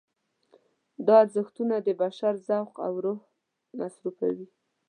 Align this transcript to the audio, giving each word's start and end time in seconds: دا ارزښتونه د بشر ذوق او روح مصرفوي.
دا 1.05 1.13
ارزښتونه 1.23 1.75
د 1.81 1.87
بشر 2.01 2.33
ذوق 2.47 2.73
او 2.87 2.93
روح 3.05 3.21
مصرفوي. 3.79 4.47